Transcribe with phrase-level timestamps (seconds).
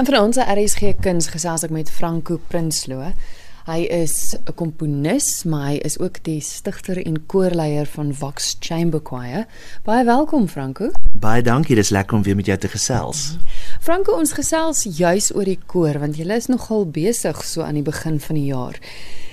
[0.00, 3.10] En vir ons RSG kuns gesels ek met Franco Prinsloo.
[3.66, 9.00] Hy is 'n komponis, maar hy is ook die stigter en koorleier van Vox Chamber
[9.04, 9.44] Choir.
[9.84, 10.90] Baie welkom Franco.
[11.12, 13.36] Baie dankie, dis lekker om weer met jou te gesels.
[13.80, 17.82] Franco, ons gesels juis oor die koor want julle is nogal besig so aan die
[17.82, 18.80] begin van die jaar.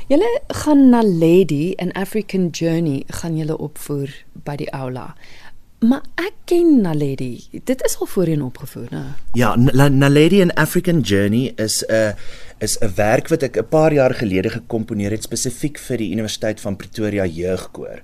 [0.07, 5.15] Julle gaan na Lady in African Journey gaan julle opvoer by die aula.
[5.77, 7.61] Maar ek ken Naledi.
[7.63, 9.01] Dit is al voorheen opgevoer, né?
[9.37, 12.15] Ja, Naledi in African Journey is 'n
[12.57, 16.61] is 'n werk wat ek 'n paar jaar gelede gekomponeer het spesifiek vir die Universiteit
[16.61, 18.01] van Pretoria Jeugkoor.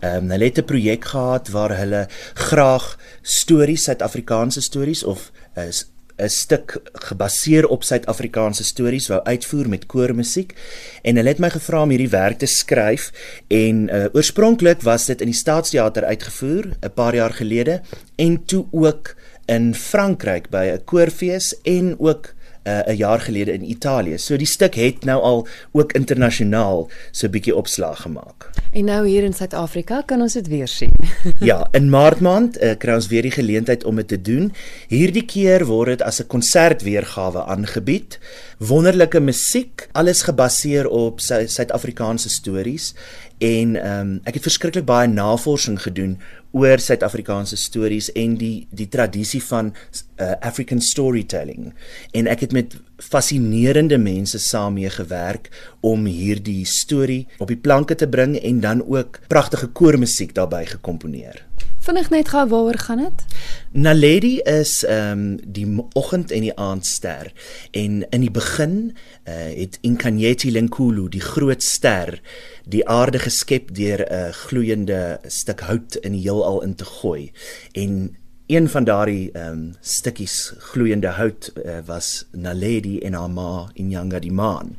[0.00, 5.90] Ehm um, hulle het 'n projek gehad waar hulle graag stories, Suid-Afrikaanse stories of is
[6.22, 10.54] 'n stuk gebaseer op Suid-Afrikaanse stories wou uitvoer met koormusiek
[11.02, 13.10] en hulle het my gevra om hierdie werk te skryf
[13.48, 17.80] en uh, oorspronklik was dit in die Staatsteater uitgevoer 'n paar jaar gelede
[18.16, 19.14] en toe ook
[19.46, 24.18] in Frankryk by 'n koorfees en ook uh, 'n jaar gelede in Italië.
[24.18, 28.50] So die stuk het nou al ook internasionaal so 'n bietjie opslag gemaak.
[28.72, 30.92] En nou hier in Suid-Afrika kan ons dit weer sien.
[31.50, 34.52] ja, in Maart maand uh, kry ons weer die geleentheid om dit te doen.
[34.88, 38.18] Hierdie keer word dit as 'n konsertweergawe aangebied.
[38.62, 42.92] Wonderlike musiek, alles gebaseer op Suid-Afrikaanse stories
[43.38, 46.12] en ehm um, ek het verskriklik baie navorsing gedoen
[46.54, 51.72] oor Suid-Afrikaanse stories en die die tradisie van uh, African storytelling
[52.12, 57.98] en ek het met fascinerende mense saam mee gewerk om hierdie storie op die planke
[57.98, 61.42] te bring en dan ook pragtige koormusiek daarbey gekomponeer.
[61.82, 63.26] Vinnig net gou waaroor gaan dit?
[63.72, 67.32] Naledi is ehm um, die oggend en die aandster.
[67.70, 72.20] En in die begin uh, het Inkanyeti Lenkulu die groot ster
[72.68, 77.32] die aarde geskep deur 'n gloeiende stuk hout in die heelal in te gooi.
[77.72, 83.70] En een van daardie ehm um, stukkies gloeiende hout uh, was Naledi en haar ma
[83.74, 84.76] Inyanga die maan.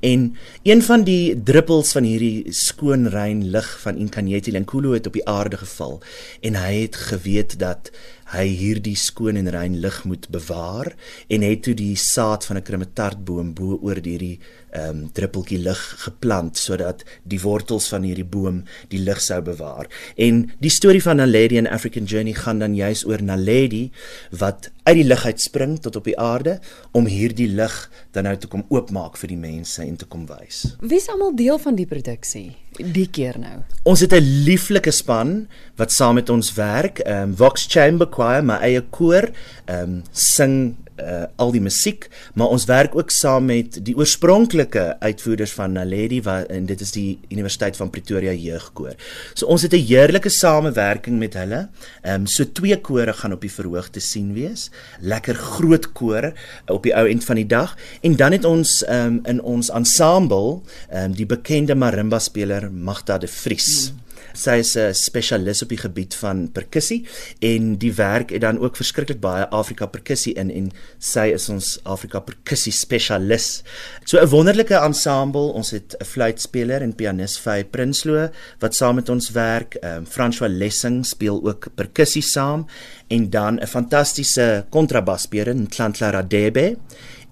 [0.00, 5.12] En een van die druppels van hierdie skoon rein lig van Inkanyeti Lenkulu het op
[5.12, 6.02] die aarde geval.
[6.40, 7.90] En hy het geweet dat
[8.34, 10.92] hy hierdie skoon en rein lig moet bewaar
[11.30, 14.38] en het toe die saad van 'n krummetartboom bo oor hierdie
[14.72, 19.86] ehm um, druppeltjie lig geplant sodat die wortels van hierdie boom die lig sou bewaar.
[20.16, 23.90] En die storie van Naledi in African Journey gaan dan juis oor Naledi
[24.30, 26.58] wat uit die lig uit spring tot op die aarde
[26.96, 27.74] om hierdie lig
[28.14, 30.62] dan nou te kom oopmaak vir die mense en te kom wys.
[30.80, 32.54] Wie is almal deel van die produksie?
[32.76, 33.62] die keer nou.
[33.84, 36.98] Ons het 'n lieflike span wat saam met ons werk.
[36.98, 39.30] Ehm um, Vox Chamber Choir, my eie koor,
[39.66, 44.84] ehm um, sing uh, al die musiek, maar ons werk ook saam met die oorspronklike
[45.00, 48.94] uitvoerders van Naledi wat en dit is die Universiteit van Pretoria Jeugkoor.
[49.34, 51.68] So ons het 'n heerlike samewerking met hulle.
[52.02, 54.70] Ehm um, so twee kore gaan op die verhoog te sien wees.
[55.00, 56.32] Lekker groot koor
[56.66, 59.70] op die ou end van die dag en dan het ons ehm um, in ons
[59.70, 63.92] ensemble ehm um, die bekende marimba speler Magda de Vries.
[63.92, 64.05] Mm.
[64.36, 67.06] Sy is 'n spesialis op die gebied van perkussie
[67.40, 71.78] en die werk het dan ook verskriklik baie Afrika perkussie in en sy is ons
[71.84, 73.62] Afrika perkussie spesialis.
[74.04, 75.52] So 'n wonderlike ensemble.
[75.52, 78.28] Ons het 'n fluitspeler en pianis Fay Prinsloo
[78.60, 79.74] wat saam met ons werk.
[79.74, 82.66] Ehm um, François Lessing speel ook perkussie saam
[83.08, 86.76] en dan 'n fantastiese kontrabasspeler, Ntlantla Radebe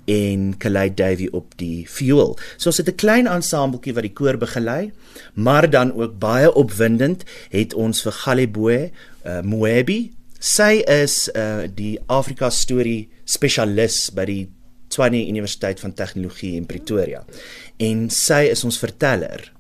[0.05, 2.35] en Kalei Davey op die viool.
[2.57, 4.93] So ons het 'n klein ensembletjie wat die koor begelei,
[5.35, 8.91] maar dan ook baie opwindend het ons vir Galeboe
[9.27, 10.13] uh, Moebi.
[10.39, 14.49] Sy is uh, die Afrika storie spesialis by die
[14.89, 17.25] Tshwane Universiteit van Tegnologie in Pretoria.
[17.77, 19.53] En sy is ons verteller.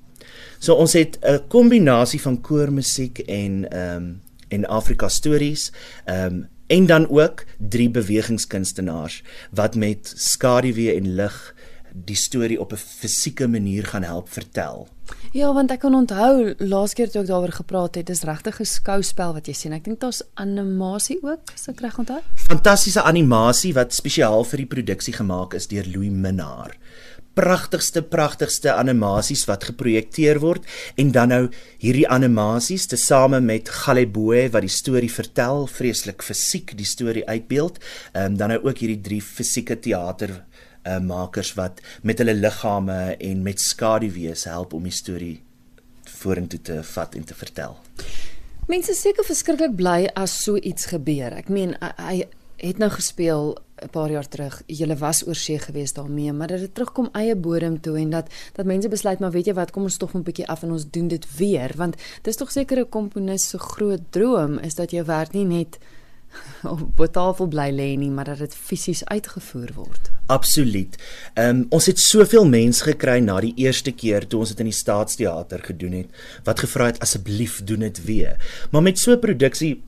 [0.58, 5.72] So ons het 'n kombinasie van koormusiek en ehm um, en Afrika stories.
[6.04, 11.54] Ehm um, en dan ook drie bewegingskunstenaars wat met skaduwee en lig
[11.94, 14.88] die storie op 'n fisieke manier gaan help vertel.
[15.32, 18.64] Ja, want ek kan onthou laas keer toe ek daaroor gepraat het, dis regtig 'n
[18.64, 19.72] skouspel wat jy sien.
[19.72, 22.20] Ek dink daar's animasie ook, as ek reg onthou.
[22.34, 26.76] Fantastiese animasie wat spesiaal vir die produksie gemaak is deur Louis Minnar
[27.34, 30.66] pragtigste pragtigste animasies wat geprojekteer word
[31.00, 31.42] en dan nou
[31.82, 37.80] hierdie animasies tesame met Galeboe wat die storie vertel, vreeslik fisiek die storie uitbeeld.
[38.12, 40.30] Ehm um, dan nou ook hierdie drie fisieke teater
[40.84, 45.36] uh, makers wat met hulle liggame en met skaduwees help om die storie
[46.04, 47.76] vorentoe te vat en te vertel.
[48.68, 51.34] Mense seker verskriklik bly as so iets gebeur.
[51.36, 52.24] Ek meen hy
[52.62, 53.52] het nou gespeel
[53.84, 54.62] 'n paar jaar terug.
[54.66, 58.26] Julle was oor see gewees daarmee, maar dat dit terugkom eie bodem toe en dat
[58.52, 60.90] dat mense besluit maar weet jy wat, kom ons tog 'n bietjie af en ons
[60.90, 65.04] doen dit weer, want dis tog seker 'n komponis se groot droom is dat jou
[65.04, 65.78] werk nie net
[66.74, 70.10] op 'n tafel bly lê nie, maar dat dit fisies uitgevoer word.
[70.26, 70.96] Absoluut.
[71.34, 74.70] Ehm um, ons het soveel mense gekry na die eerste keer toe ons dit in
[74.70, 76.08] die Staatsteater gedoen het
[76.44, 78.66] wat gevra het asseblief doen dit weer.
[78.70, 79.82] Maar met so 'n produksie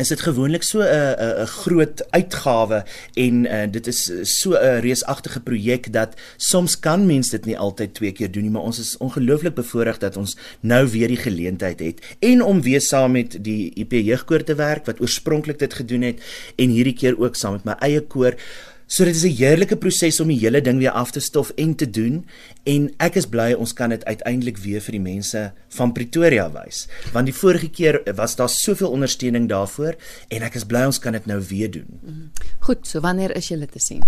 [0.00, 4.80] is dit gewoonlik so 'n 'n 'n groot uitgawe en uh, dit is so 'n
[4.80, 8.78] reusagtige projek dat soms kan mense dit nie altyd twee keer doen nie maar ons
[8.78, 13.44] is ongelooflik bevoorreg dat ons nou weer die geleentheid het en om weer saam met
[13.44, 16.18] die IP jeugkoor te werk wat oorspronklik dit gedoen het
[16.56, 18.34] en hierdie keer ook saam met my eie koor
[18.90, 21.74] So dit is 'n heerlike proses om die hele ding weer af te stof en
[21.74, 22.26] te doen
[22.64, 26.88] en ek is bly ons kan dit uiteindelik weer vir die mense van Pretoria wys.
[27.12, 29.94] Want die vorige keer was daar soveel ondersteuning daarvoor
[30.28, 31.86] en ek is bly ons kan dit nou weer doen.
[32.02, 32.26] Mhm.
[32.58, 34.02] Goed, so wanneer is julle te sien?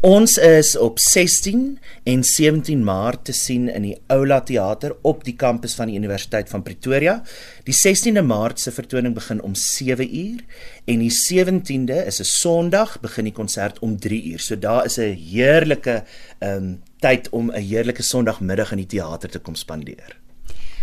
[0.00, 5.36] Ons is op 16 en 17 Maart te sien in die Oula Theater op die
[5.36, 7.22] kampus van die Universiteit van Pretoria.
[7.64, 10.40] Die 16de Maart se vertoning begin om 7 uur
[10.84, 14.40] en die 17de is 'n Sondag, begin die konsert om 3 uur.
[14.40, 16.04] So daar is 'n heerlike
[16.38, 20.16] ehm um, tyd om 'n heerlike Sondagmiddag in die teater te kom spandeer.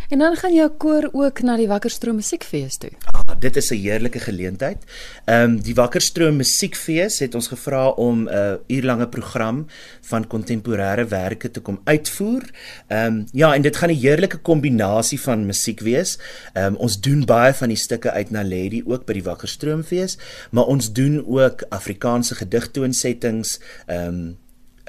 [0.09, 2.91] En dan gaan jou koor ook na die Wakkerstroom Musiekfees toe.
[3.31, 4.83] Ah, dit is 'n heerlike geleentheid.
[5.25, 9.67] Ehm um, die Wakkerstroom Musiekfees het ons gevra om 'n uh, uurlange program
[10.01, 12.43] van kontemporêrewerke te kom uitvoer.
[12.87, 16.19] Ehm um, ja, en dit gaan 'n heerlike kombinasie van musiek wees.
[16.53, 20.17] Ehm um, ons doen baie van die stukke uit Naledi ook by die Wakkerstroomfees,
[20.51, 24.37] maar ons doen ook Afrikaanse gedigtoonsettings, ehm um,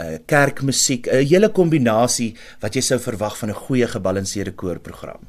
[0.00, 5.20] uh, kerkmusiek, 'n hele kombinasie wat jy sou verwag van 'n goeie gebalanseerde koorprogram.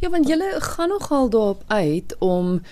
[0.00, 2.62] Ja, want julle gaan nogal daarop uit om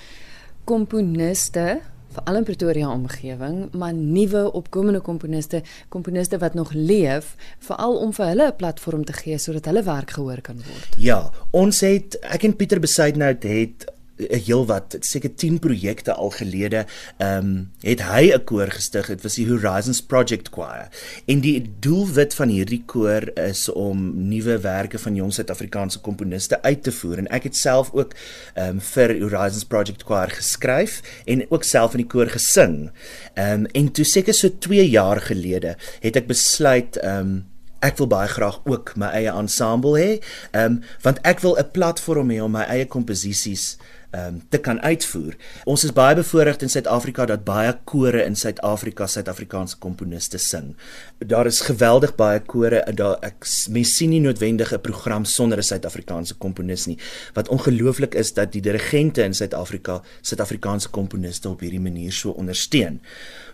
[0.65, 1.81] komponiste
[2.11, 8.27] veral in Pretoria omgewing, maar nuwe opkomende komponiste, komponiste wat nog leef, veral om vir
[8.27, 10.95] hulle 'n platform te gee sodat hulle werk gehoor kan word.
[10.97, 13.87] Ja, ons het ek en Pieter Besuidnout het
[14.29, 16.87] 'n heel wat seker 10 projekte al gelede
[17.17, 19.07] ehm um, het hy 'n koor gestig.
[19.07, 20.89] Dit was die Horizons Project Choir.
[21.27, 26.83] En die doelwit van hierdie koor is om nuwe werke van jong Suid-Afrikaanse komponiste uit
[26.83, 27.19] te voer.
[27.19, 28.15] En ek het self ook
[28.55, 32.91] ehm um, vir Horizons Project Choir geskryf en ook self in die koor gesing.
[33.35, 37.45] Ehm um, en toe seker so 2 jaar gelede het ek besluit ehm um,
[37.81, 40.11] Ek wil baie graag ook my eie ensemble hê,
[40.53, 43.79] ehm um, want ek wil 'n platform hê om my eie komposisies
[44.17, 45.37] um, te kan uitvoer.
[45.71, 50.75] Ons is baie bevoorreg in Suid-Afrika dat baie kore in Suid-Afrika Suid-Afrikaanse komponiste sing.
[51.19, 55.59] Daar is geweldig baie kore en daar ek mens sien nie noodwendig 'n program sonder
[55.59, 56.99] 'n Suid-Afrikaanse komponis nie.
[57.35, 63.01] Wat ongelooflik is dat die dirigente in Suid-Afrika Suid-Afrikaanse komponiste op hierdie manier so ondersteun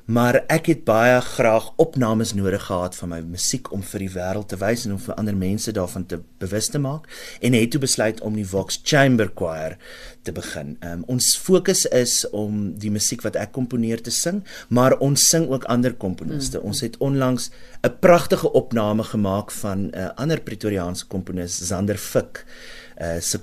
[0.06, 4.48] maar ek het baie graag opnames nodig gehad van my musiek om vir die wêreld
[4.52, 7.08] te wys en om vir ander mense daarvan te bewus te maak
[7.42, 9.74] en het toe besluit om die Vox Chamber Choir
[10.22, 10.76] te begin.
[10.82, 15.48] Um, ons fokus is om die musiek wat ek komponeer te sing, maar ons sing
[15.50, 16.58] ook ander komponiste.
[16.58, 16.70] Mm.
[16.70, 17.50] Ons het onlangs
[17.82, 22.44] 'n pragtige opname gemaak van 'n uh, ander Pretoriaanse komponis, Zander Fik,
[23.00, 23.38] uh, se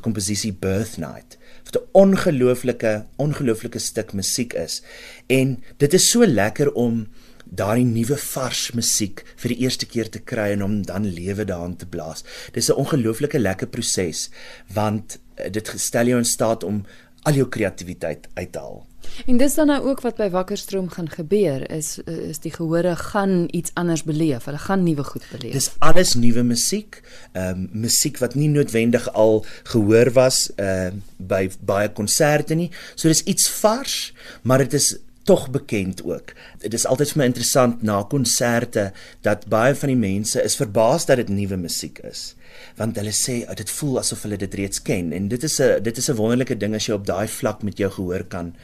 [0.00, 4.82] komposisie Birth Night wat 'n ongelooflike ongelooflike stuk musiek is.
[5.26, 7.06] En dit is so lekker om
[7.44, 11.76] daardie nuwe vars musiek vir die eerste keer te kry en om dan lewe daarin
[11.76, 12.24] te blaas.
[12.52, 14.30] Dis 'n ongelooflike lekker proses
[14.72, 16.86] want eh, dit stel jou in staat om
[17.26, 18.84] al jou kreatiwiteit uit te haal.
[19.26, 23.46] En dis dan nou ook wat by Wakkerstroom gaan gebeur is is die gehore gaan
[23.50, 24.44] iets anders beleef.
[24.44, 25.52] Hulle gaan nuwe goed beleef.
[25.52, 27.00] Dis alles nuwe musiek,
[27.32, 32.70] ehm um, musiek wat nie noodwendig al gehoor was ehm uh, by baie konserte nie.
[32.94, 34.12] So dis iets vars,
[34.42, 36.32] maar dit is tog bekend ook.
[36.62, 38.92] Dit is altyd vir my interessant na konserte
[39.26, 42.32] dat baie van die mense is verbaas dat dit nuwe musiek is
[42.76, 45.82] want hulle sê oh, dit voel asof hulle dit reeds ken en dit is 'n
[45.82, 48.54] dit is 'n wonderlike ding as jy op daai vlak met jou gehoor kan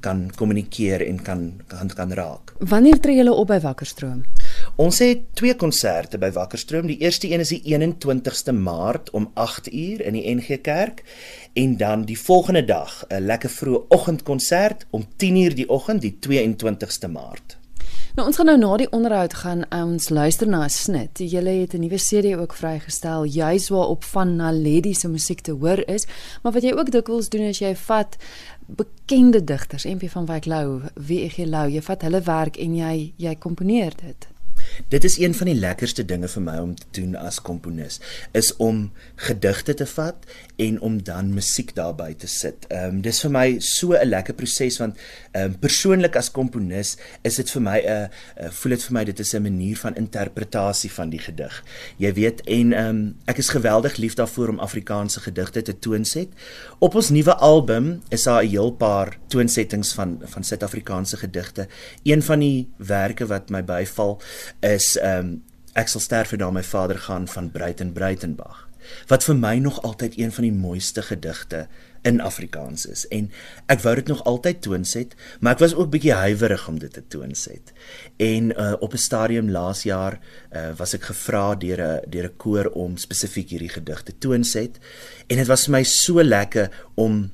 [0.00, 2.52] kan kommunikeer en kan kan kan raak.
[2.58, 4.24] Wanneer tree julle op by Wakkerstroom?
[4.80, 6.86] Ons het twee konserte by Wakkerstroom.
[6.88, 11.02] Die eerste een is die 21ste Maart om 8uur in die NG Kerk
[11.52, 17.08] en dan die volgende dag 'n lekker vroeë oggendkonsert om 10uur die oggend die 22ste
[17.08, 17.58] Maart.
[18.14, 21.18] Nou ons gaan nou na die onderhoud gaan ons luister na 'n snit.
[21.18, 25.88] Julle het 'n nuwe CD ook vrygestel juis waarop van Naledi se musiek te hoor
[25.88, 26.06] is,
[26.42, 28.16] maar wat jy ook dikwels doen is jy vat
[28.66, 33.12] bekende digters, MP van Wyk Lou, wie ek Lou, jy vat hulle werk en jy
[33.16, 34.31] jy komponeer dit.
[34.88, 38.00] Dit is een van die lekkerste dinge vir my om te doen as komponis
[38.32, 42.66] is om gedigte te vat en om dan musiek daarbey te sit.
[42.68, 44.96] Ehm um, dis vir my so 'n lekker proses want
[45.32, 48.08] ehm um, persoonlik as komponis is dit vir my 'n uh,
[48.44, 51.64] uh, voel dit vir my dit is 'n manier van interpretasie van die gedig.
[51.96, 56.28] Jy weet en ehm um, ek is geweldig lief daarvoor om Afrikaanse gedigte te toonset.
[56.78, 61.66] Op ons nuwe album is daar 'n heel paar toonsettings van van Suid-Afrikaanse gedigte.
[62.02, 64.20] Een van die werke wat my byval
[64.60, 68.68] is ehm um, Ek sal sterf vir na my vader gaan van Breiten Breitenbach
[69.06, 71.66] wat vir my nog altyd een van die mooiste gedigte
[72.02, 73.04] in Afrikaans is.
[73.14, 73.28] En
[73.70, 77.04] ek wou dit nog altyd toonset maar ek was ook bietjie huiwerig om dit te
[77.14, 77.72] toonset.
[78.18, 80.18] En uh, op 'n stadium laas jaar
[80.50, 84.78] uh, was ek gevra deur 'n deur 'n koor om spesifiek hierdie gedigte toonset.
[85.26, 87.30] En dit was vir my so lekker om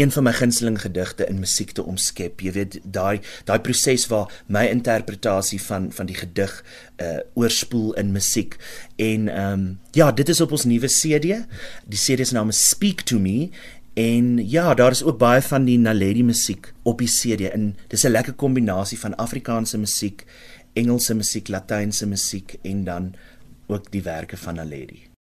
[0.00, 2.40] een van my gunsteling gedigte in musiek te omskep.
[2.40, 6.54] Jy weet daai daai proses waar my interpretasie van van die gedig
[7.02, 8.56] uh oorspoel in musiek.
[8.96, 11.44] En ehm um, ja, dit is op ons nuwe CD.
[11.86, 13.50] Die CD se naam is Speak to Me.
[13.94, 17.50] En ja, daar is ook baie van die Naledi musiek op die CD.
[17.50, 20.24] En dis 'n lekker kombinasie van Afrikaanse musiek,
[20.72, 23.14] Engelse musiek, Latynse musiek en dan
[23.66, 25.09] ook die werke van Naledi.